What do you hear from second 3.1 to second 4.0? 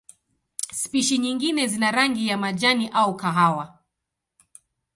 kahawa.